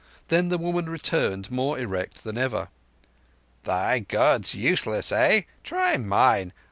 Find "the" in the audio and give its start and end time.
0.49-0.57